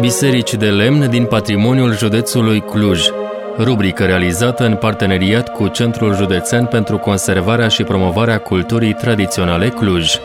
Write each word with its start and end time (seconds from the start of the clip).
Biserici 0.00 0.54
de 0.54 0.70
lemn 0.70 1.10
din 1.10 1.24
patrimoniul 1.24 1.96
județului 1.96 2.60
Cluj. 2.60 3.06
Rubrică 3.58 4.04
realizată 4.04 4.64
în 4.64 4.76
parteneriat 4.76 5.52
cu 5.52 5.68
Centrul 5.68 6.14
Județean 6.14 6.66
pentru 6.66 6.98
Conservarea 6.98 7.68
și 7.68 7.82
Promovarea 7.82 8.38
Culturii 8.38 8.92
Tradiționale 8.92 9.68
Cluj. 9.68 10.18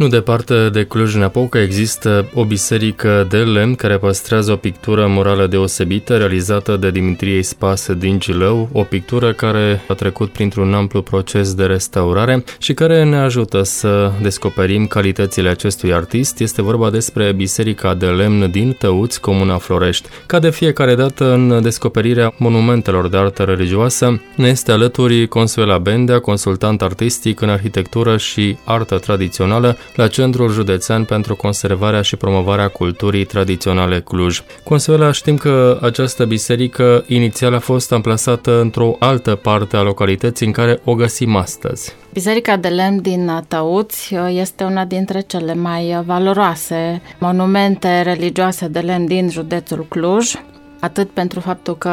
Nu 0.00 0.08
departe 0.08 0.68
de 0.68 0.84
Cluj-Napoca 0.84 1.62
există 1.62 2.30
o 2.34 2.44
biserică 2.44 3.26
de 3.28 3.36
lemn 3.36 3.74
care 3.74 3.98
păstrează 3.98 4.52
o 4.52 4.56
pictură 4.56 5.06
morală 5.06 5.46
deosebită 5.46 6.16
realizată 6.16 6.76
de 6.76 6.90
Dimitrie 6.90 7.42
Spas 7.42 7.92
din 7.92 8.18
Gilău, 8.18 8.68
o 8.72 8.82
pictură 8.82 9.32
care 9.32 9.82
a 9.88 9.94
trecut 9.94 10.30
printr-un 10.30 10.74
amplu 10.74 11.02
proces 11.02 11.54
de 11.54 11.64
restaurare 11.64 12.44
și 12.58 12.74
care 12.74 13.04
ne 13.04 13.16
ajută 13.16 13.62
să 13.62 14.12
descoperim 14.22 14.86
calitățile 14.86 15.48
acestui 15.48 15.92
artist. 15.92 16.40
Este 16.40 16.62
vorba 16.62 16.90
despre 16.90 17.32
Biserica 17.32 17.94
de 17.94 18.06
Lemn 18.06 18.50
din 18.50 18.72
Tăuți, 18.72 19.20
Comuna 19.20 19.58
Florești. 19.58 20.08
Ca 20.26 20.38
de 20.38 20.50
fiecare 20.50 20.94
dată 20.94 21.32
în 21.32 21.62
descoperirea 21.62 22.34
monumentelor 22.36 23.08
de 23.08 23.16
artă 23.16 23.42
religioasă, 23.42 24.20
ne 24.36 24.48
este 24.48 24.72
alături 24.72 25.28
Consuela 25.28 25.78
Bendea, 25.78 26.18
consultant 26.18 26.82
artistic 26.82 27.40
în 27.40 27.48
arhitectură 27.48 28.16
și 28.16 28.56
artă 28.64 28.98
tradițională, 28.98 29.76
la 29.94 30.06
Centrul 30.06 30.50
Județean 30.50 31.04
pentru 31.04 31.36
Conservarea 31.36 32.02
și 32.02 32.16
Promovarea 32.16 32.68
Culturii 32.68 33.24
Tradiționale 33.24 34.00
Cluj. 34.00 34.42
Consuela, 34.64 35.12
știm 35.12 35.36
că 35.36 35.78
această 35.82 36.24
biserică 36.24 37.04
inițial 37.06 37.54
a 37.54 37.58
fost 37.58 37.92
amplasată 37.92 38.60
într-o 38.60 38.96
altă 38.98 39.34
parte 39.34 39.76
a 39.76 39.82
localității 39.82 40.46
în 40.46 40.52
care 40.52 40.80
o 40.84 40.94
găsim 40.94 41.36
astăzi. 41.36 41.94
Biserica 42.12 42.56
de 42.56 42.68
lemn 42.68 43.00
din 43.02 43.44
Tăuți 43.48 44.14
este 44.28 44.64
una 44.64 44.84
dintre 44.84 45.20
cele 45.20 45.54
mai 45.54 46.02
valoroase 46.06 47.02
monumente 47.18 48.02
religioase 48.02 48.68
de 48.68 48.78
lemn 48.78 49.06
din 49.06 49.30
județul 49.30 49.86
Cluj 49.88 50.34
atât 50.80 51.10
pentru 51.10 51.40
faptul 51.40 51.76
că 51.76 51.92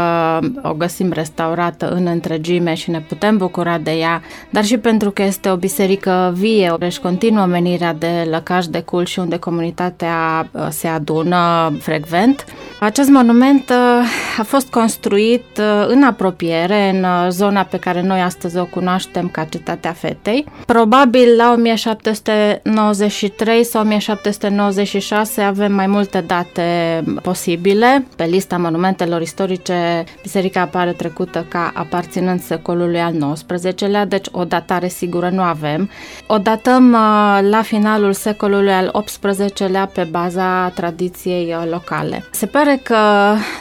o 0.63 0.73
găsim 0.73 1.11
restaurată 1.11 1.89
în 1.89 2.05
întregime 2.05 2.73
și 2.73 2.89
ne 2.89 2.99
putem 2.99 3.37
bucura 3.37 3.77
de 3.77 3.91
ea, 3.91 4.21
dar 4.49 4.65
și 4.65 4.77
pentru 4.77 5.11
că 5.11 5.23
este 5.23 5.49
o 5.49 5.55
biserică 5.55 6.33
vie, 6.35 6.73
își 6.79 6.99
continuă 6.99 7.45
menirea 7.45 7.93
de 7.93 8.27
lăcaș 8.29 8.65
de 8.65 8.79
cult 8.79 9.07
și 9.07 9.19
unde 9.19 9.37
comunitatea 9.37 10.47
uh, 10.51 10.67
se 10.69 10.87
adună 10.87 11.71
frecvent. 11.79 12.45
Acest 12.79 13.09
monument 13.09 13.69
uh, 13.69 13.75
a 14.39 14.43
fost 14.43 14.69
construit 14.69 15.45
uh, 15.59 15.85
în 15.87 16.03
apropiere, 16.03 16.89
în 16.89 17.31
zona 17.31 17.63
pe 17.63 17.77
care 17.77 18.01
noi 18.01 18.21
astăzi 18.21 18.57
o 18.57 18.65
cunoaștem 18.65 19.27
ca 19.27 19.43
Cetatea 19.43 19.91
Fetei. 19.91 20.45
Probabil 20.65 21.35
la 21.37 21.51
1793 21.51 23.63
sau 23.63 23.81
1796 23.81 25.41
avem 25.41 25.73
mai 25.73 25.87
multe 25.87 26.23
date 26.27 26.63
posibile 27.21 28.07
pe 28.15 28.23
lista 28.23 28.57
monumentelor 28.57 28.75
monumentelor 28.77 29.21
istorice, 29.21 30.03
biserica 30.21 30.61
apare 30.61 30.91
trecută 30.91 31.45
ca 31.49 31.71
aparținând 31.75 32.41
secolului 32.41 32.99
al 32.99 33.35
XIX-lea, 33.45 34.05
deci 34.05 34.25
o 34.31 34.43
datare 34.43 34.87
sigură 34.87 35.29
nu 35.29 35.41
avem. 35.41 35.89
O 36.27 36.37
datăm 36.37 36.91
uh, 36.91 37.39
la 37.49 37.61
finalul 37.61 38.13
secolului 38.13 38.71
al 38.71 39.03
XVIII-lea 39.05 39.85
pe 39.85 40.07
baza 40.11 40.69
tradiției 40.69 41.53
uh, 41.53 41.69
locale. 41.71 42.23
Se 42.31 42.45
pare 42.45 42.79
că 42.83 42.97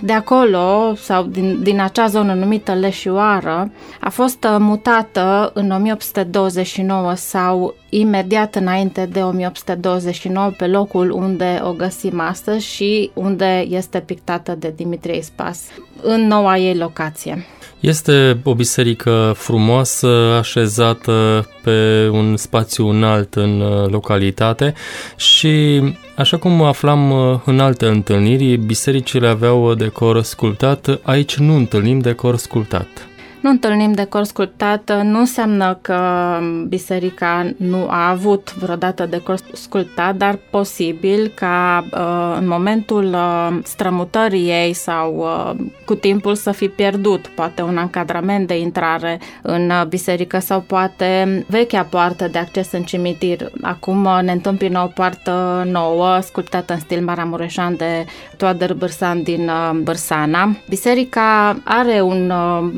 de 0.00 0.12
acolo, 0.12 0.94
sau 0.94 1.22
din, 1.22 1.62
din 1.62 1.81
acea 1.81 2.06
zonă 2.06 2.34
numită 2.34 2.72
Leșioară, 2.72 3.70
a 4.00 4.10
fost 4.10 4.44
uh, 4.44 4.56
mutată 4.59 5.50
în 5.55 5.71
1829 5.71 7.15
sau 7.15 7.75
imediat 7.88 8.55
înainte 8.55 9.09
de 9.12 9.21
1829 9.21 10.50
pe 10.50 10.66
locul 10.66 11.10
unde 11.10 11.60
o 11.65 11.72
găsim 11.72 12.21
astăzi 12.21 12.66
și 12.66 13.10
unde 13.15 13.66
este 13.69 14.00
pictată 14.00 14.55
de 14.59 14.72
Dimitrie 15.06 15.22
Spas. 15.22 15.61
În 16.03 16.27
noua 16.27 16.59
ei 16.59 16.77
locație. 16.77 17.47
Este 17.81 18.41
o 18.43 18.55
biserică 18.55 19.33
frumoasă, 19.37 20.06
așezată 20.39 21.49
pe 21.62 22.09
un 22.12 22.37
spațiu 22.37 22.89
înalt 22.89 23.34
în 23.34 23.61
uh, 23.61 23.89
localitate 23.91 24.75
și, 25.17 25.83
așa 26.17 26.37
cum 26.37 26.62
aflam 26.62 27.11
uh, 27.11 27.41
în 27.44 27.61
alte 27.61 27.87
întâlniri, 27.87 28.56
bisericile 28.56 29.27
aveau 29.27 29.75
decor 29.75 30.22
sculptat, 30.22 30.99
aici 31.03 31.37
nu 31.37 31.55
întâlnim 31.55 31.99
decor 31.99 32.37
sculptat 32.37 33.09
nu 33.46 33.52
întâlnim 33.52 33.92
decor 33.92 34.24
sculptat, 34.24 35.02
nu 35.02 35.18
înseamnă 35.18 35.78
că 35.80 35.98
biserica 36.68 37.50
nu 37.56 37.86
a 37.88 38.08
avut 38.08 38.54
vreodată 38.54 39.06
decor 39.06 39.38
sculptat, 39.52 40.16
dar 40.16 40.38
posibil 40.50 41.32
ca 41.34 41.84
uh, 41.92 42.36
în 42.38 42.48
momentul 42.48 43.04
uh, 43.04 43.58
strămutării 43.62 44.48
ei 44.48 44.72
sau 44.72 45.16
uh, 45.16 45.64
cu 45.84 45.94
timpul 45.94 46.34
să 46.34 46.50
fi 46.50 46.68
pierdut 46.68 47.26
poate 47.26 47.62
un 47.62 47.76
încadrament 47.80 48.46
de 48.46 48.58
intrare 48.58 49.20
în 49.42 49.72
biserică 49.88 50.38
sau 50.38 50.60
poate 50.60 51.44
vechea 51.48 51.82
poartă 51.82 52.28
de 52.28 52.38
acces 52.38 52.72
în 52.72 52.82
cimitir. 52.82 53.50
Acum 53.62 54.08
ne 54.22 54.32
întâmpină 54.32 54.82
o 54.82 54.86
poartă 54.86 55.66
nouă, 55.70 56.18
sculptată 56.20 56.72
în 56.72 56.78
stil 56.78 57.04
maramureșan 57.04 57.76
de 57.76 58.04
Toader 58.36 58.74
Bârsan 58.74 59.22
din 59.22 59.50
Bârsana. 59.82 60.56
Biserica 60.68 61.56
are 61.64 62.00
un 62.00 62.32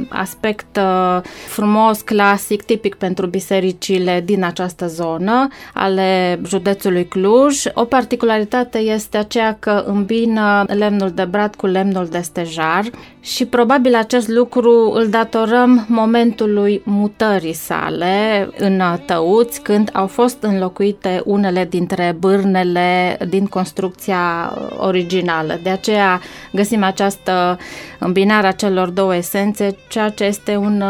aspect 0.09 0.58
aspect 0.59 0.77
uh, 0.77 1.31
frumos, 1.47 2.01
clasic, 2.01 2.63
tipic 2.63 2.95
pentru 2.95 3.27
bisericile 3.27 4.23
din 4.25 4.45
această 4.45 4.87
zonă 4.87 5.49
ale 5.75 6.41
județului 6.47 7.07
Cluj. 7.07 7.63
O 7.75 7.85
particularitate 7.85 8.79
este 8.79 9.17
aceea 9.17 9.57
că 9.59 9.85
îmbină 9.87 10.65
lemnul 10.67 11.11
de 11.11 11.25
brad 11.25 11.55
cu 11.55 11.67
lemnul 11.67 12.07
de 12.07 12.21
stejar 12.21 12.85
și 13.35 13.47
probabil 13.47 13.95
acest 13.95 14.29
lucru 14.29 14.93
îl 14.95 15.09
datorăm 15.09 15.85
momentului 15.89 16.83
mutării 16.85 17.53
sale 17.53 18.49
în 18.59 18.83
Tăuți, 19.07 19.63
când 19.63 19.91
au 19.93 20.07
fost 20.07 20.43
înlocuite 20.43 21.23
unele 21.25 21.65
dintre 21.65 22.17
bârnele 22.19 23.19
din 23.29 23.47
construcția 23.47 24.53
originală. 24.77 25.59
De 25.63 25.71
aceea 25.71 26.21
găsim 26.53 26.83
această 26.83 27.59
îmbinare 27.99 28.47
a 28.47 28.53
celor 28.53 28.89
două 28.89 29.17
esențe, 29.17 29.77
ceea 29.89 30.09
ce 30.09 30.25
este 30.25 30.57
un, 30.57 30.81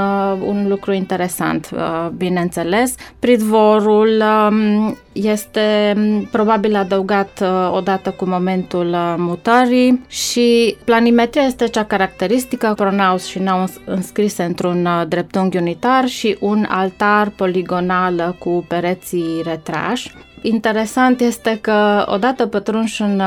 un 0.47 0.67
lucru 0.69 0.93
interesant, 0.93 1.71
bineînțeles. 2.17 2.95
Pridvorul 3.19 4.23
um, 4.51 4.97
este 5.23 5.97
probabil 6.31 6.77
adăugat 6.77 7.41
uh, 7.43 7.71
odată 7.73 8.11
cu 8.11 8.25
momentul 8.25 8.89
uh, 8.89 9.15
mutării 9.17 10.05
și 10.09 10.77
planimetria 10.85 11.43
este 11.43 11.69
cea 11.69 11.85
caracteristică, 11.85 12.73
pronaus 12.77 13.27
și 13.27 13.39
n-au 13.39 13.65
înscrise 13.85 14.43
într-un 14.43 14.85
uh, 14.85 15.07
dreptunghi 15.09 15.57
unitar 15.57 16.07
și 16.07 16.37
un 16.41 16.67
altar 16.69 17.29
poligonal 17.29 18.37
cu 18.39 18.65
pereții 18.69 19.41
retrași. 19.45 20.15
Interesant 20.43 21.21
este 21.21 21.59
că 21.61 22.05
odată 22.07 22.47
pătrunși 22.47 23.03
în 23.03 23.23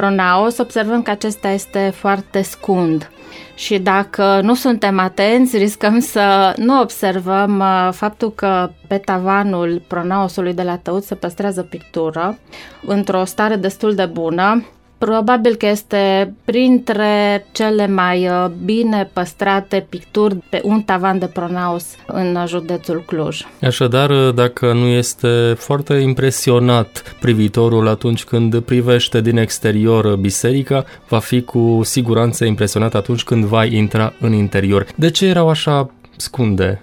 pronaos, 0.00 0.58
observăm 0.58 1.02
că 1.02 1.10
acesta 1.10 1.48
este 1.48 1.92
foarte 1.94 2.42
scund. 2.42 3.10
Și 3.54 3.78
dacă 3.78 4.40
nu 4.42 4.54
suntem 4.54 4.98
atenți, 4.98 5.56
riscăm 5.56 5.98
să 5.98 6.52
nu 6.56 6.80
observăm 6.80 7.58
uh, 7.58 7.88
faptul 7.92 8.32
că 8.32 8.70
pe 8.86 8.98
tavanul 8.98 9.82
pronaosului 9.86 10.54
de 10.54 10.62
la 10.62 10.76
tăut 10.76 11.04
se 11.04 11.14
păstrează 11.14 11.62
pictură 11.62 12.38
într-o 12.86 13.24
stare 13.24 13.56
destul 13.56 13.94
de 13.94 14.04
bună, 14.04 14.64
Probabil 15.00 15.54
că 15.54 15.66
este 15.66 16.34
printre 16.44 17.46
cele 17.52 17.86
mai 17.86 18.28
uh, 18.28 18.46
bine 18.64 19.10
păstrate 19.12 19.86
picturi 19.88 20.36
pe 20.50 20.60
un 20.64 20.82
tavan 20.82 21.18
de 21.18 21.26
pronaos 21.26 21.84
în 22.06 22.38
județul 22.46 23.02
Cluj. 23.06 23.40
Așadar, 23.62 24.10
uh, 24.10 24.34
dacă 24.34 24.72
nu 24.72 24.86
este 24.86 25.54
foarte 25.58 25.94
impresionat 25.94 27.16
privitorul 27.20 27.88
atunci 27.88 28.24
când 28.24 28.60
privește 28.60 29.20
din 29.20 29.36
exterior 29.36 30.16
biserica, 30.16 30.84
va 31.08 31.18
fi 31.18 31.42
cu 31.42 31.80
siguranță 31.82 32.44
impresionat 32.44 32.94
atunci 32.94 33.22
când 33.22 33.44
va 33.44 33.64
intra 33.64 34.12
în 34.20 34.32
interior. 34.32 34.86
De 34.94 35.10
ce 35.10 35.26
erau 35.26 35.48
așa 35.48 35.90
scunde? 36.16 36.80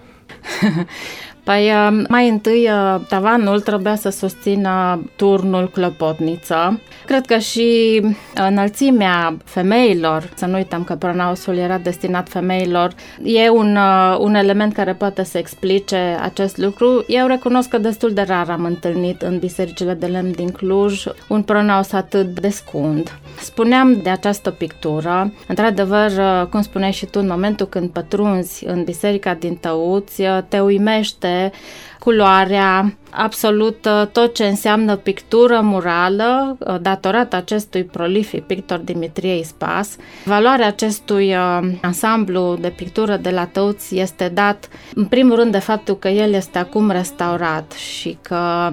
Păi 1.48 1.70
uh, 1.70 2.06
mai 2.10 2.30
întâi 2.30 2.70
uh, 2.70 3.02
tavanul 3.10 3.60
trebuia 3.60 3.96
să 3.96 4.10
susțină 4.10 5.04
turnul 5.16 5.70
clopotniță. 5.70 6.82
Cred 7.06 7.26
că 7.26 7.38
și 7.38 8.02
înălțimea 8.48 9.38
femeilor, 9.44 10.30
să 10.36 10.46
nu 10.46 10.56
uităm 10.56 10.84
că 10.84 10.96
pronausul 10.96 11.58
era 11.58 11.78
destinat 11.78 12.30
femeilor, 12.30 12.92
e 13.24 13.50
un, 13.50 13.76
uh, 13.76 14.18
un 14.20 14.36
element 14.36 14.74
care 14.74 14.94
poate 14.94 15.24
să 15.24 15.38
explice 15.38 16.18
acest 16.22 16.58
lucru. 16.58 17.04
Eu 17.08 17.28
recunosc 17.28 17.70
că 17.70 17.78
destul 17.78 18.14
de 18.14 18.22
rar 18.22 18.50
am 18.50 18.64
întâlnit 18.64 19.22
în 19.22 19.40
bisericile 19.40 19.94
de 19.94 20.06
lemn 20.06 20.32
din 20.32 20.50
Cluj 20.50 21.04
un 21.28 21.42
pronaus 21.42 21.92
atât 21.92 22.26
de 22.26 22.50
scund. 22.50 23.20
Spuneam 23.40 24.02
de 24.02 24.10
această 24.10 24.52
pictură, 24.52 25.34
într-adevăr, 25.48 26.12
cum 26.50 26.62
spuneai 26.62 26.92
și 26.92 27.06
tu, 27.06 27.20
în 27.20 27.28
momentul 27.28 27.68
când 27.68 27.90
pătrunzi 27.90 28.66
în 28.66 28.84
biserica 28.84 29.34
din 29.34 29.56
Tăuți, 29.56 30.24
te 30.48 30.60
uimește 30.60 31.52
culoarea, 32.08 32.98
absolut 33.10 33.86
uh, 33.86 34.08
tot 34.12 34.34
ce 34.34 34.46
înseamnă 34.46 34.96
pictură 34.96 35.60
murală, 35.62 36.58
uh, 36.60 36.76
datorat 36.82 37.34
acestui 37.34 37.84
prolific 37.84 38.44
pictor 38.44 38.78
Dimitrie 38.78 39.38
Ispas. 39.40 39.96
Valoarea 40.26 40.68
acestui 40.68 41.36
uh, 41.36 41.70
ansamblu 41.82 42.58
de 42.62 42.70
pictură 42.70 43.18
de 43.18 43.30
la 43.30 43.46
Tăuți 43.46 43.98
este 43.98 44.30
dat, 44.34 44.70
în 44.96 45.06
primul 45.06 45.36
rând, 45.36 45.52
de 45.52 45.60
faptul 45.60 45.98
că 45.98 46.08
el 46.08 46.34
este 46.34 46.58
acum 46.58 46.92
restaurat 46.92 47.72
și 47.72 48.18
că 48.22 48.70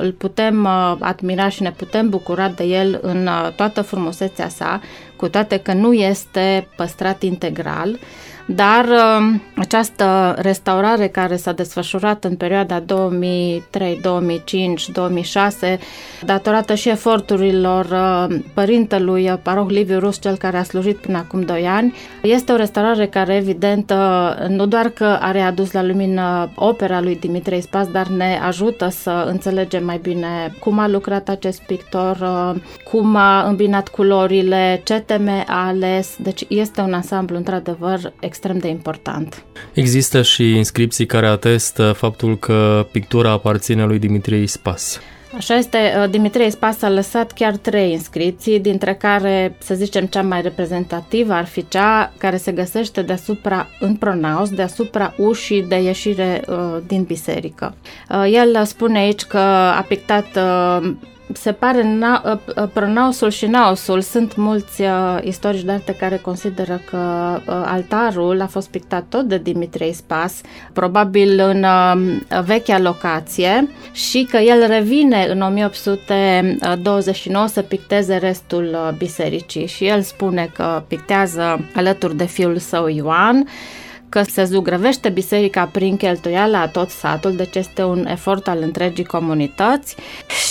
îl 0.00 0.12
putem 0.12 0.66
admira 1.00 1.48
și 1.48 1.62
ne 1.62 1.70
putem 1.70 2.08
bucura 2.08 2.48
de 2.48 2.64
el 2.64 2.98
în 3.02 3.28
toată 3.56 3.82
frumusețea 3.82 4.48
sa, 4.48 4.80
cu 5.16 5.28
toate 5.28 5.56
că 5.56 5.72
nu 5.72 5.92
este 5.92 6.68
păstrat 6.76 7.22
integral 7.22 7.98
dar 8.50 8.84
um, 8.84 9.42
această 9.56 10.34
restaurare 10.38 11.06
care 11.08 11.36
s-a 11.36 11.52
desfășurat 11.52 12.24
în 12.24 12.36
perioada 12.36 12.80
2003, 12.80 13.98
2005, 14.02 14.88
2006, 14.88 15.78
datorată 16.24 16.74
și 16.74 16.88
eforturilor 16.88 17.84
uh, 17.84 18.36
părintelui 18.54 19.38
paroh 19.42 19.66
Liviu 19.70 19.98
Rus, 19.98 20.20
cel 20.20 20.36
care 20.36 20.56
a 20.56 20.62
slujit 20.62 20.96
până 20.96 21.18
acum 21.18 21.40
2 21.40 21.66
ani, 21.66 21.94
este 22.22 22.52
o 22.52 22.56
restaurare 22.56 23.06
care 23.06 23.34
evident 23.34 23.90
uh, 23.90 24.48
nu 24.48 24.66
doar 24.66 24.88
că 24.88 25.18
a 25.20 25.30
readus 25.30 25.72
la 25.72 25.82
lumină 25.82 26.50
opera 26.54 27.00
lui 27.00 27.16
Dimitrie 27.16 27.60
Spas, 27.60 27.88
dar 27.88 28.06
ne 28.06 28.40
ajută 28.46 28.88
să 28.88 29.26
înțelegem 29.30 29.84
mai 29.84 29.98
bine 30.02 30.54
cum 30.60 30.78
a 30.78 30.88
lucrat 30.88 31.28
acest 31.28 31.62
pictor, 31.62 32.16
uh, 32.20 32.60
cum 32.90 33.16
a 33.16 33.42
îmbinat 33.48 33.88
culorile, 33.88 34.80
ce 34.84 34.94
teme 35.00 35.44
a 35.46 35.66
ales, 35.66 36.16
deci 36.18 36.44
este 36.48 36.80
un 36.80 36.92
ansamblu 36.92 37.36
într-adevăr 37.36 38.12
extrem 38.20 38.36
extrem 38.38 38.58
de 38.58 38.68
important. 38.68 39.44
Există 39.72 40.22
și 40.22 40.56
inscripții 40.56 41.06
care 41.06 41.26
atestă 41.26 41.92
faptul 41.92 42.38
că 42.38 42.86
pictura 42.92 43.30
aparține 43.30 43.84
lui 43.84 43.98
Dimitrie 43.98 44.38
Ispas. 44.38 45.00
Așa 45.36 45.54
este, 45.54 45.78
uh, 46.02 46.10
Dimitrie 46.10 46.46
Ispas 46.46 46.82
a 46.82 46.88
lăsat 46.88 47.32
chiar 47.32 47.56
trei 47.56 47.92
inscripții, 47.92 48.60
dintre 48.60 48.94
care, 48.94 49.56
să 49.58 49.74
zicem, 49.74 50.06
cea 50.06 50.22
mai 50.22 50.42
reprezentativă 50.42 51.32
ar 51.32 51.46
fi 51.46 51.68
cea 51.68 52.12
care 52.18 52.36
se 52.36 52.52
găsește 52.52 53.02
deasupra, 53.02 53.68
în 53.80 53.94
pronaus, 53.94 54.50
deasupra 54.50 55.14
ușii 55.16 55.62
de 55.62 55.76
ieșire 55.76 56.42
uh, 56.48 56.56
din 56.86 57.02
biserică. 57.02 57.74
Uh, 58.10 58.30
el 58.32 58.64
spune 58.64 58.98
aici 58.98 59.22
că 59.22 59.38
a 59.38 59.84
pictat 59.88 60.26
uh, 60.36 60.90
se 61.32 61.52
pare 61.52 61.82
na, 61.82 62.22
ă, 62.24 62.40
ă, 62.56 62.70
pronausul 62.72 63.30
și 63.30 63.46
naosul. 63.46 64.00
Sunt 64.00 64.36
mulți 64.36 64.82
uh, 64.82 65.18
istorici 65.22 65.62
de 65.62 65.72
arte 65.72 65.94
care 65.94 66.16
consideră 66.16 66.80
că 66.90 66.96
uh, 67.46 67.62
altarul 67.64 68.40
a 68.40 68.46
fost 68.46 68.68
pictat 68.68 69.04
tot 69.08 69.24
de 69.24 69.38
Dimitrie 69.38 69.92
Spas, 69.92 70.40
probabil 70.72 71.40
în 71.40 71.62
uh, 71.62 71.92
vechea 72.44 72.78
locație 72.78 73.68
și 73.92 74.26
că 74.30 74.36
el 74.36 74.66
revine 74.66 75.26
în 75.30 75.40
1829 75.40 77.46
să 77.46 77.62
picteze 77.62 78.16
restul 78.16 78.68
uh, 78.72 78.90
bisericii 78.98 79.66
și 79.66 79.86
el 79.86 80.02
spune 80.02 80.50
că 80.54 80.82
pictează 80.88 81.64
alături 81.74 82.16
de 82.16 82.24
fiul 82.24 82.58
său 82.58 82.86
Ioan 82.86 83.46
că 84.08 84.22
se 84.22 84.44
zugrăvește 84.44 85.08
biserica 85.08 85.64
prin 85.72 85.96
cheltuiala 85.96 86.60
a 86.60 86.68
tot 86.68 86.88
satul, 86.88 87.36
deci 87.36 87.54
este 87.54 87.82
un 87.82 88.06
efort 88.06 88.48
al 88.48 88.58
întregii 88.62 89.04
comunități 89.04 89.96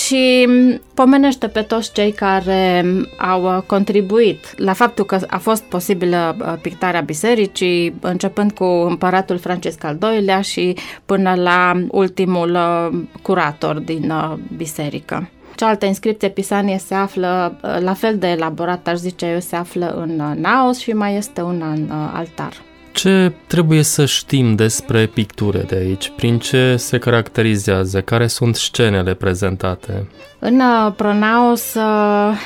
și 0.07 0.47
pomenește 0.93 1.47
pe 1.47 1.61
toți 1.61 1.93
cei 1.93 2.11
care 2.11 2.85
au 3.17 3.63
contribuit 3.65 4.53
la 4.55 4.73
faptul 4.73 5.05
că 5.05 5.19
a 5.27 5.37
fost 5.37 5.63
posibilă 5.63 6.35
uh, 6.39 6.53
pictarea 6.61 7.01
bisericii, 7.01 7.93
începând 8.01 8.51
cu 8.51 8.63
împăratul 8.63 9.37
Francisc 9.37 9.83
al 9.83 9.97
II-lea 10.01 10.41
și 10.41 10.75
până 11.05 11.35
la 11.35 11.81
ultimul 11.91 12.51
uh, 12.51 12.99
curator 13.21 13.79
din 13.79 14.09
uh, 14.09 14.33
biserică. 14.57 15.29
Cealaltă 15.55 15.85
inscripție 15.85 16.29
pisanie 16.29 16.77
se 16.77 16.93
află, 16.93 17.59
la 17.79 17.93
fel 17.93 18.17
de 18.17 18.27
elaborat, 18.27 18.87
aș 18.87 18.97
zice 18.97 19.25
eu, 19.25 19.39
se 19.39 19.55
află 19.55 19.87
în 19.87 20.39
naos 20.39 20.79
și 20.79 20.91
mai 20.91 21.15
este 21.15 21.41
una 21.41 21.69
în 21.71 21.89
altar. 22.13 22.53
Ce 22.97 23.33
trebuie 23.47 23.81
să 23.81 24.05
știm 24.05 24.55
despre 24.55 25.05
picture 25.05 25.59
de 25.59 25.75
aici? 25.75 26.11
Prin 26.15 26.39
ce 26.39 26.75
se 26.75 26.97
caracterizează? 26.97 28.01
Care 28.01 28.27
sunt 28.27 28.55
scenele 28.55 29.13
prezentate? 29.13 30.07
În 30.39 30.59
uh, 30.59 30.93
Pronaos 30.95 31.73
uh, 31.73 32.37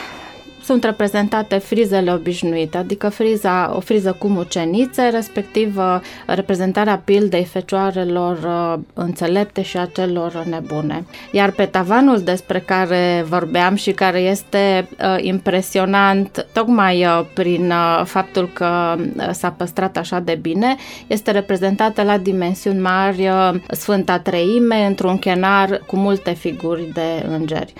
sunt 0.63 0.83
reprezentate 0.83 1.57
frizele 1.57 2.13
obișnuite, 2.13 2.77
adică 2.77 3.09
friza, 3.09 3.71
o 3.75 3.79
friză 3.79 4.15
cu 4.19 4.27
mucenițe, 4.27 5.09
respectiv 5.09 5.77
uh, 5.77 5.99
reprezentarea 6.25 7.01
pildei 7.05 7.45
fecioarelor 7.45 8.37
uh, 8.37 8.79
înțelepte 8.93 9.61
și 9.61 9.77
a 9.77 9.85
celor 9.85 10.43
nebune. 10.49 11.05
Iar 11.31 11.51
pe 11.51 11.65
tavanul 11.65 12.19
despre 12.19 12.59
care 12.59 13.25
vorbeam 13.27 13.75
și 13.75 13.91
care 13.91 14.19
este 14.19 14.87
uh, 14.99 15.15
impresionant 15.17 16.45
tocmai 16.53 17.05
prin 17.33 17.73
faptul 18.03 18.49
că 18.53 18.95
s-a 19.31 19.49
păstrat 19.49 19.97
așa 19.97 20.19
de 20.19 20.37
bine, 20.41 20.75
este 21.07 21.31
reprezentată 21.31 22.03
la 22.03 22.17
dimensiuni 22.17 22.79
mari 22.79 23.29
Sfânta 23.69 24.19
Treime 24.19 24.85
într-un 24.85 25.17
chenar 25.17 25.81
cu 25.87 25.95
multe 25.95 26.31
figuri 26.31 26.89
de 26.93 27.25
îngeri. 27.27 27.73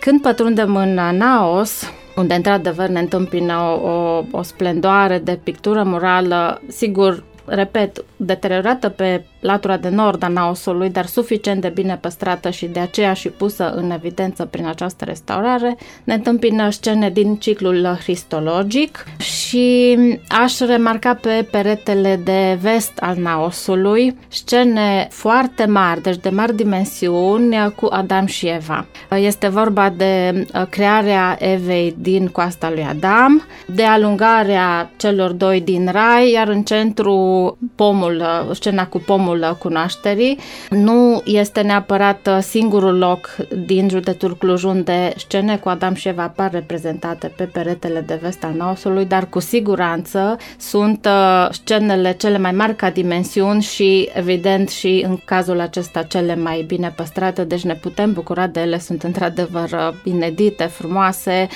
Când 0.00 0.20
pătrundem 0.20 0.76
în 0.76 0.94
Naos, 0.94 1.92
unde 2.16 2.34
într-adevăr 2.34 2.88
ne 2.88 3.00
întâmpină 3.00 3.54
o, 3.58 3.88
o, 3.88 4.24
o 4.30 4.42
splendoare 4.42 5.18
de 5.18 5.40
pictură 5.42 5.82
murală, 5.82 6.60
sigur, 6.68 7.24
repet, 7.44 8.04
deteriorată 8.16 8.88
pe 8.88 9.24
latura 9.46 9.76
de 9.76 9.88
nord 9.88 10.22
a 10.22 10.28
naosului, 10.28 10.90
dar 10.90 11.06
suficient 11.06 11.60
de 11.60 11.68
bine 11.68 11.98
păstrată 12.00 12.50
și 12.50 12.66
de 12.66 12.80
aceea 12.80 13.12
și 13.12 13.28
pusă 13.28 13.72
în 13.76 13.90
evidență 13.90 14.44
prin 14.44 14.66
această 14.66 15.04
restaurare, 15.04 15.76
ne 16.04 16.14
întâmpină 16.14 16.70
scene 16.70 17.10
din 17.10 17.36
ciclul 17.36 17.96
cristologic 18.02 19.04
și 19.18 19.96
aș 20.28 20.58
remarca 20.58 21.14
pe 21.14 21.48
peretele 21.50 22.20
de 22.24 22.58
vest 22.60 22.92
al 23.00 23.16
naosului 23.16 24.16
scene 24.28 25.08
foarte 25.10 25.64
mari, 25.64 26.02
deci 26.02 26.16
de 26.16 26.28
mari 26.28 26.56
dimensiuni 26.56 27.72
cu 27.76 27.86
Adam 27.90 28.26
și 28.26 28.46
Eva. 28.46 28.86
Este 29.10 29.48
vorba 29.48 29.92
de 29.96 30.46
uh, 30.54 30.62
crearea 30.68 31.36
Evei 31.38 31.94
din 31.98 32.26
coasta 32.28 32.70
lui 32.70 32.84
Adam, 32.84 33.42
de 33.66 33.82
alungarea 33.82 34.90
celor 34.96 35.30
doi 35.30 35.60
din 35.60 35.88
rai, 35.92 36.30
iar 36.30 36.48
în 36.48 36.62
centru 36.62 37.58
pomul, 37.74 38.16
uh, 38.16 38.54
scena 38.54 38.86
cu 38.86 38.98
pomul 38.98 39.35
drumul 39.36 39.56
cunoașterii. 39.58 40.38
Nu 40.70 41.22
este 41.24 41.60
neapărat 41.60 42.26
uh, 42.26 42.38
singurul 42.40 42.98
loc 42.98 43.36
din 43.66 43.88
județul 43.88 44.36
Cluj 44.36 44.62
unde 44.62 45.12
scene 45.16 45.56
cu 45.56 45.68
Adam 45.68 45.94
și 45.94 46.08
Eva 46.08 46.22
apar 46.22 46.50
reprezentate 46.50 47.32
pe 47.36 47.44
peretele 47.44 48.00
de 48.00 48.18
vest 48.22 48.44
al 48.44 48.52
Naosului, 48.56 49.04
dar 49.04 49.28
cu 49.28 49.38
siguranță 49.38 50.36
sunt 50.58 51.06
uh, 51.06 51.48
scenele 51.50 52.12
cele 52.12 52.38
mai 52.38 52.52
mari 52.52 52.76
ca 52.76 52.90
dimensiuni 52.90 53.62
și 53.62 54.08
evident 54.14 54.68
și 54.68 55.04
în 55.08 55.18
cazul 55.24 55.60
acesta 55.60 56.02
cele 56.02 56.36
mai 56.36 56.64
bine 56.66 56.92
păstrate, 56.96 57.44
deci 57.44 57.64
ne 57.64 57.74
putem 57.74 58.12
bucura 58.12 58.46
de 58.46 58.60
ele, 58.60 58.78
sunt 58.78 59.02
într-adevăr 59.02 59.70
uh, 59.72 59.94
inedite, 60.04 60.64
frumoase 60.64 61.48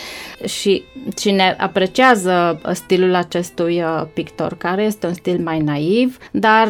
și 0.44 0.82
cine 1.16 1.56
apreciază 1.58 2.60
stilul 2.72 3.14
acestui 3.14 3.82
pictor, 4.12 4.56
care 4.56 4.82
este 4.82 5.06
un 5.06 5.14
stil 5.14 5.40
mai 5.44 5.58
naiv, 5.58 6.18
dar 6.30 6.68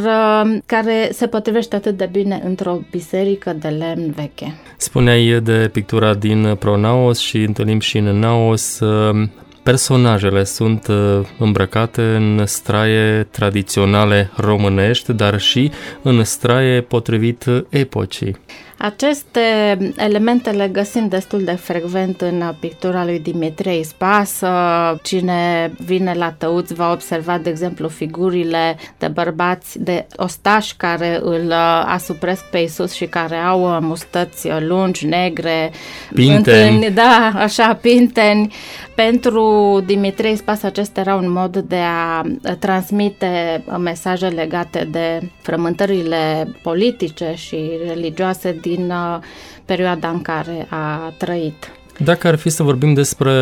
care 0.67 0.89
se 1.12 1.26
potrivește 1.26 1.76
atât 1.76 1.97
de 1.97 2.09
bine 2.12 2.40
într-o 2.44 2.80
biserică 2.90 3.52
de 3.52 3.68
lemn 3.68 4.11
veche. 4.11 4.54
Spuneai 4.76 5.40
de 5.42 5.68
pictura 5.73 6.14
din 6.14 6.56
Pronaos 6.59 7.18
și 7.18 7.37
întâlnim 7.37 7.80
și 7.80 7.99
în 7.99 8.18
Naos 8.18 8.80
uh, 8.80 9.28
Personajele 9.62 10.44
sunt 10.44 10.87
uh, 10.87 11.20
îmbrăcate 11.38 12.02
în 12.02 12.47
straie 12.47 13.28
tradiționale 13.30 14.30
românești, 14.37 15.12
dar 15.12 15.40
și 15.40 15.70
în 16.02 16.25
straie 16.25 16.80
potrivit 16.80 17.44
epocii. 17.68 18.37
Aceste 18.83 19.41
elemente 19.97 20.51
le 20.51 20.69
găsim 20.69 21.09
destul 21.09 21.45
de 21.45 21.53
frecvent 21.53 22.21
în 22.21 22.55
pictura 22.61 23.05
lui 23.05 23.19
Dimitrie 23.19 23.79
Ispas. 23.79 24.43
Cine 25.03 25.73
vine 25.79 26.15
la 26.15 26.31
Tăuți 26.39 26.75
va 26.75 26.91
observa, 26.93 27.39
de 27.39 27.51
exemplu, 27.51 27.89
figurile 27.89 28.77
de 28.99 29.09
bărbați 29.09 29.83
de 29.83 30.07
ostași 30.17 30.77
care 30.77 31.19
îl 31.23 31.53
asupresc 31.87 32.45
pe 32.45 32.59
Isus 32.59 32.93
și 32.93 33.05
care 33.05 33.37
au 33.37 33.81
mustăți 33.81 34.49
lungi, 34.59 35.07
negre, 35.07 35.71
pinteni. 36.15 36.91
da, 36.91 37.33
așa, 37.35 37.75
pinteni. 37.75 38.53
Pentru 38.95 39.83
Dimitrie 39.87 40.31
Ispas 40.31 40.63
acesta 40.63 41.01
era 41.01 41.15
un 41.15 41.31
mod 41.31 41.57
de 41.57 41.81
a 41.85 42.23
transmite 42.59 43.65
mesaje 43.79 44.27
legate 44.27 44.89
de 44.91 45.21
frământările 45.43 46.53
politice 46.63 47.33
și 47.37 47.71
religioase 47.87 48.59
din 48.61 48.70
uh, 48.79 49.19
perioada 49.65 50.09
în 50.09 50.23
care 50.23 50.67
a 50.71 51.12
trăit. 51.17 51.73
Dacă 51.99 52.29
ar 52.29 52.37
fi 52.37 52.49
să 52.49 52.62
vorbim 52.62 52.95
despre 52.95 53.33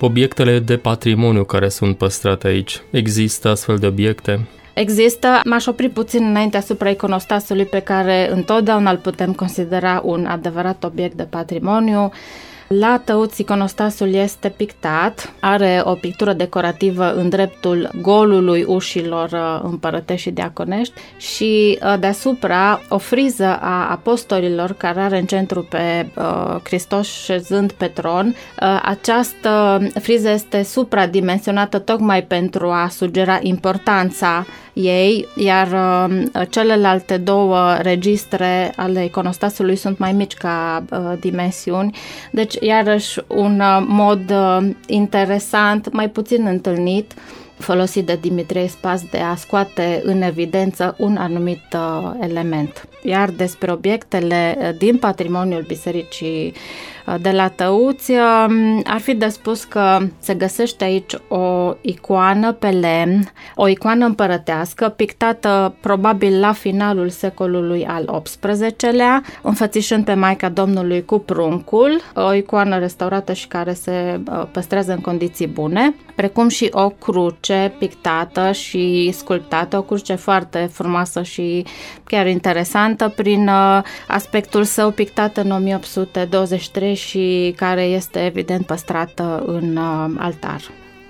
obiectele 0.00 0.58
de 0.58 0.76
patrimoniu 0.76 1.44
care 1.44 1.68
sunt 1.68 1.96
păstrate 1.96 2.46
aici, 2.46 2.82
există 2.90 3.48
astfel 3.48 3.76
de 3.76 3.86
obiecte? 3.86 4.48
Există, 4.74 5.40
m-aș 5.44 5.66
opri 5.66 5.88
puțin 5.88 6.24
înainte 6.24 6.56
asupra 6.56 6.88
iconostasului 6.88 7.64
pe 7.64 7.78
care 7.80 8.30
întotdeauna 8.32 8.90
îl 8.90 8.96
putem 8.96 9.32
considera 9.32 10.00
un 10.04 10.26
adevărat 10.26 10.84
obiect 10.84 11.16
de 11.16 11.22
patrimoniu. 11.22 12.10
La 12.78 13.00
Tăuț 13.04 13.38
iconostasul 13.38 14.14
este 14.14 14.48
pictat, 14.48 15.32
are 15.40 15.80
o 15.84 15.94
pictură 15.94 16.32
decorativă 16.32 17.12
în 17.14 17.28
dreptul 17.28 17.90
golului 18.00 18.64
ușilor 18.66 19.30
uh, 19.32 19.60
împărătești 19.62 20.22
și 20.22 20.34
diaconești 20.34 21.00
și 21.16 21.78
uh, 21.82 21.98
deasupra 22.00 22.80
o 22.88 22.98
friză 22.98 23.58
a 23.60 23.90
apostolilor 23.90 24.72
care 24.72 25.00
are 25.00 25.18
în 25.18 25.26
centru 25.26 25.62
pe 25.62 26.10
uh, 26.16 26.56
Hristos 26.62 27.08
șezând 27.22 27.72
pe 27.72 27.86
tron. 27.86 28.34
Această 28.82 29.82
friză 30.00 30.30
este 30.30 30.62
supradimensionată 30.62 31.78
tocmai 31.78 32.22
pentru 32.22 32.68
a 32.68 32.88
sugera 32.88 33.38
importanța 33.42 34.46
ei, 34.72 35.28
iar 35.36 35.68
celelalte 36.50 37.16
două 37.16 37.74
registre 37.82 38.72
ale 38.76 39.04
iconostasului 39.04 39.76
sunt 39.76 39.98
mai 39.98 40.12
mici 40.12 40.34
ca 40.34 40.84
dimensiuni. 41.20 41.96
Deci 42.30 42.54
iarăși 42.60 43.20
un 43.26 43.60
uh, 43.60 43.84
mod 43.86 44.30
uh, 44.30 44.70
interesant, 44.86 45.92
mai 45.92 46.08
puțin 46.08 46.46
întâlnit, 46.46 47.14
folosit 47.58 48.06
de 48.06 48.18
Dimitrie 48.20 48.68
Spas 48.68 49.02
de 49.10 49.18
a 49.18 49.34
scoate 49.34 50.00
în 50.04 50.22
evidență 50.22 50.94
un 50.98 51.16
anumit 51.16 51.62
uh, 51.74 52.10
element. 52.20 52.88
Iar 53.02 53.30
despre 53.30 53.72
obiectele 53.72 54.74
din 54.78 54.96
patrimoniul 54.96 55.64
Bisericii 55.66 56.54
de 57.20 57.30
la 57.30 57.48
Tăuți, 57.48 58.10
um, 58.10 58.82
ar 58.84 59.00
fi 59.00 59.14
de 59.14 59.28
spus 59.28 59.64
că 59.64 59.98
se 60.18 60.34
găsește 60.34 60.84
aici 60.84 61.14
o 61.28 61.74
icoană 61.80 62.52
pe 62.52 62.68
lemn, 62.68 63.32
o 63.54 63.68
icoană 63.68 64.04
împărătească, 64.04 64.88
pictată 64.88 65.74
probabil 65.80 66.40
la 66.40 66.52
finalul 66.52 67.08
secolului 67.08 67.86
al 67.86 68.22
XVIII-lea, 68.22 69.22
înfățișând 69.42 70.04
pe 70.04 70.14
Maica 70.14 70.48
Domnului 70.48 71.04
cu 71.04 71.18
pruncul, 71.18 72.00
o 72.14 72.32
icoană 72.32 72.78
restaurată 72.78 73.32
și 73.32 73.46
care 73.46 73.72
se 73.72 74.20
uh, 74.30 74.42
păstrează 74.52 74.92
în 74.92 75.00
condiții 75.00 75.46
bune, 75.46 75.94
precum 76.14 76.48
și 76.48 76.68
o 76.72 76.88
cruce 76.88 77.74
pictată 77.78 78.52
și 78.52 79.12
sculptată, 79.16 79.76
o 79.78 79.82
cruce 79.82 80.14
foarte 80.14 80.70
frumoasă 80.72 81.22
și 81.22 81.64
chiar 82.04 82.26
interesantă 82.26 83.12
prin 83.16 83.48
uh, 83.48 83.82
aspectul 84.08 84.64
său 84.64 84.90
pictat 84.90 85.36
în 85.36 85.50
1823 85.50 86.94
și 87.06 87.54
care 87.56 87.82
este 87.82 88.24
evident 88.24 88.66
păstrată 88.66 89.42
în 89.46 89.76
uh, 89.76 90.14
altar. 90.18 90.60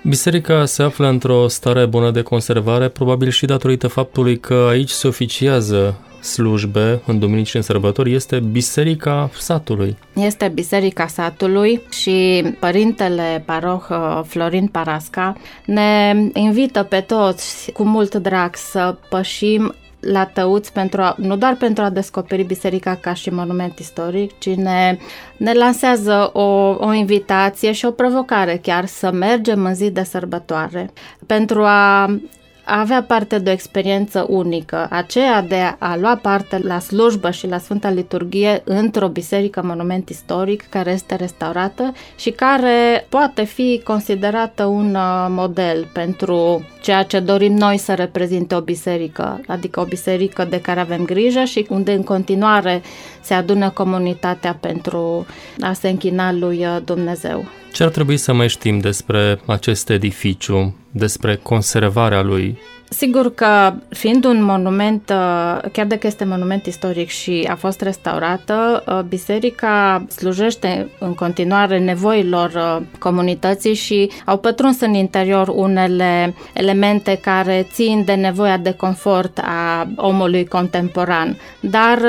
Biserica 0.03 0.65
se 0.65 0.83
află 0.83 1.07
într-o 1.07 1.47
stare 1.47 1.85
bună 1.85 2.11
de 2.11 2.21
conservare, 2.21 2.87
probabil 2.87 3.29
și 3.29 3.45
datorită 3.45 3.87
faptului 3.87 4.39
că 4.39 4.67
aici 4.69 4.89
se 4.89 5.07
oficiază 5.07 5.99
slujbe 6.21 7.01
în 7.05 7.19
duminici 7.19 7.47
și 7.47 7.55
în 7.55 7.61
sărbători 7.61 8.13
este 8.13 8.39
Biserica 8.39 9.29
satului. 9.37 9.97
Este 10.13 10.51
Biserica 10.53 11.07
satului 11.07 11.81
și 11.91 12.43
părintele 12.59 13.43
paroh 13.45 13.83
uh, 13.89 14.21
Florin 14.25 14.67
Parasca 14.67 15.37
ne 15.65 16.15
invită 16.33 16.83
pe 16.83 16.99
toți 16.99 17.71
cu 17.71 17.83
mult 17.83 18.15
drag 18.15 18.55
să 18.55 18.95
pășim 19.09 19.75
la 20.01 20.25
Tăuți 20.25 20.73
pentru 20.73 21.01
a, 21.01 21.15
nu 21.17 21.35
doar 21.37 21.55
pentru 21.55 21.83
a 21.83 21.89
descoperi 21.89 22.43
biserica 22.43 22.95
ca 22.95 23.13
și 23.13 23.29
monument 23.29 23.79
istoric, 23.79 24.39
ci 24.39 24.49
ne, 24.49 24.97
ne 25.37 25.53
lansează 25.53 26.29
o, 26.33 26.75
o 26.79 26.93
invitație 26.93 27.71
și 27.71 27.85
o 27.85 27.91
provocare 27.91 28.59
chiar 28.61 28.85
să 28.85 29.11
mergem 29.11 29.65
în 29.65 29.75
zi 29.75 29.89
de 29.89 30.03
sărbătoare 30.03 30.89
pentru 31.25 31.63
a 31.63 32.15
avea 32.63 33.03
parte 33.03 33.39
de 33.39 33.49
o 33.49 33.53
experiență 33.53 34.25
unică, 34.29 34.87
aceea 34.89 35.41
de 35.41 35.75
a 35.77 35.95
lua 35.95 36.15
parte 36.15 36.59
la 36.63 36.79
slujbă 36.79 37.31
și 37.31 37.47
la 37.47 37.57
Sfânta 37.57 37.89
Liturghie 37.89 38.61
într-o 38.65 39.07
biserică 39.07 39.61
monument 39.63 40.09
istoric 40.09 40.69
care 40.69 40.91
este 40.91 41.15
restaurată 41.15 41.93
și 42.15 42.29
care 42.29 43.05
poate 43.09 43.43
fi 43.43 43.81
considerată 43.83 44.65
un 44.65 44.95
uh, 44.95 45.25
model 45.29 45.87
pentru 45.93 46.65
ceea 46.81 47.03
ce 47.03 47.19
dorim 47.19 47.53
noi 47.53 47.77
să 47.77 47.93
reprezinte 47.93 48.55
o 48.55 48.61
biserică, 48.61 49.41
adică 49.47 49.79
o 49.79 49.83
biserică 49.83 50.45
de 50.49 50.61
care 50.61 50.79
avem 50.79 51.05
grijă 51.05 51.43
și 51.43 51.65
unde 51.69 51.91
în 51.91 52.03
continuare 52.03 52.81
se 53.21 53.33
adună 53.33 53.69
comunitatea 53.69 54.57
pentru 54.59 55.25
a 55.59 55.73
se 55.73 55.89
închina 55.89 56.31
lui 56.31 56.57
uh, 56.57 56.77
Dumnezeu. 56.85 57.60
Ce 57.71 57.83
ar 57.83 57.89
trebui 57.89 58.17
să 58.17 58.33
mai 58.33 58.49
știm 58.49 58.79
despre 58.79 59.41
acest 59.45 59.89
edificiu, 59.89 60.75
despre 60.91 61.35
conservarea 61.35 62.21
lui? 62.21 62.57
Sigur 62.93 63.33
că 63.33 63.73
fiind 63.89 64.25
un 64.25 64.43
monument, 64.43 65.09
uh, 65.09 65.69
chiar 65.71 65.85
dacă 65.85 66.07
este 66.07 66.25
monument 66.25 66.65
istoric 66.65 67.09
și 67.09 67.47
a 67.49 67.55
fost 67.55 67.81
restaurată, 67.81 68.83
uh, 68.87 68.99
biserica 69.07 70.05
slujește 70.15 70.89
în 70.99 71.13
continuare 71.13 71.79
nevoilor 71.79 72.51
uh, 72.55 72.85
comunității 72.99 73.73
și 73.73 74.09
au 74.25 74.37
pătruns 74.37 74.81
în 74.81 74.93
interior 74.93 75.47
unele 75.47 76.35
elemente 76.53 77.19
care 77.21 77.67
țin 77.71 78.03
de 78.05 78.13
nevoia 78.13 78.57
de 78.57 78.71
confort 78.71 79.37
a 79.37 79.87
omului 79.95 80.45
contemporan. 80.45 81.37
Dar 81.59 81.99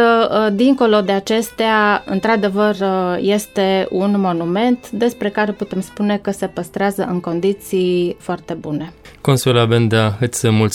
dincolo 0.52 1.00
de 1.00 1.12
acestea, 1.12 2.02
într-adevăr, 2.06 2.76
este 3.20 3.86
un 3.90 4.14
monument 4.20 4.90
despre 4.90 5.28
care 5.28 5.52
putem 5.52 5.80
spune 5.80 6.16
că 6.16 6.30
se 6.30 6.46
păstrează 6.46 7.06
în 7.10 7.20
condiții 7.20 8.16
foarte 8.18 8.52
bune. 8.52 8.92
Consuela 9.20 9.64
Bendea, 9.64 10.16
îți 10.20 10.48
mulțumesc. 10.48 10.71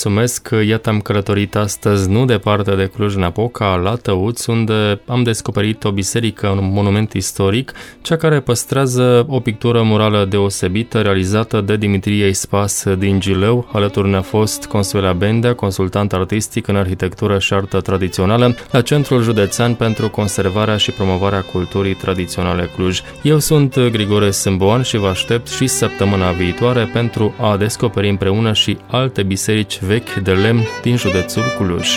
Iată 0.68 0.88
am 0.88 1.00
călătorit 1.00 1.56
astăzi 1.56 2.10
nu 2.10 2.24
departe 2.24 2.74
de 2.74 2.90
Cluj-Napoca, 2.94 3.74
la 3.74 3.96
Tăuți, 3.96 4.50
unde 4.50 5.00
am 5.06 5.22
descoperit 5.22 5.84
o 5.84 5.90
biserică, 5.90 6.48
un 6.48 6.72
monument 6.72 7.12
istoric, 7.12 7.72
cea 8.02 8.16
care 8.16 8.40
păstrează 8.40 9.26
o 9.28 9.40
pictură 9.40 9.82
murală 9.82 10.24
deosebită 10.24 11.00
realizată 11.00 11.60
de 11.60 11.76
Dimitrie 11.76 12.26
Ispas 12.26 12.84
din 12.98 13.20
Gileu. 13.20 13.68
Alături 13.72 14.08
ne-a 14.08 14.22
fost 14.22 14.66
Consuela 14.66 15.12
Bendea, 15.12 15.54
consultant 15.54 16.12
artistic 16.12 16.66
în 16.66 16.76
arhitectură 16.76 17.38
și 17.38 17.52
artă 17.52 17.80
tradițională 17.80 18.54
la 18.70 18.80
Centrul 18.80 19.22
Județean 19.22 19.74
pentru 19.74 20.10
conservarea 20.10 20.76
și 20.76 20.90
promovarea 20.90 21.40
culturii 21.40 21.94
tradiționale 21.94 22.70
Cluj. 22.74 23.00
Eu 23.22 23.38
sunt 23.38 23.78
Grigore 23.78 24.30
Sâmboan 24.30 24.82
și 24.82 24.96
vă 24.96 25.06
aștept 25.06 25.48
și 25.48 25.66
săptămâna 25.66 26.30
viitoare 26.30 26.90
pentru 26.92 27.34
a 27.40 27.56
descoperi 27.56 28.08
împreună 28.08 28.26
împreună 28.28 28.52
și 28.52 28.78
alte 28.86 29.22
biserici 29.22 29.78
vechi 29.88 30.14
de 30.14 30.32
lemn 30.32 30.60
din 30.82 30.96
județul 30.96 31.42
Cluj. 31.58 31.88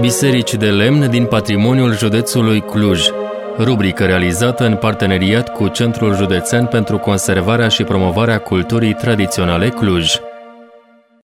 Biserici 0.00 0.54
de 0.54 0.66
lemn 0.66 1.10
din 1.10 1.24
patrimoniul 1.24 1.96
județului 1.96 2.60
Cluj 2.60 3.08
rubrică 3.58 4.04
realizată 4.04 4.64
în 4.64 4.76
parteneriat 4.76 5.52
cu 5.52 5.68
Centrul 5.68 6.16
Județean 6.16 6.66
pentru 6.66 6.98
Conservarea 6.98 7.68
și 7.68 7.84
Promovarea 7.84 8.38
Culturii 8.38 8.94
Tradiționale 8.94 9.68
Cluj. 9.68 10.18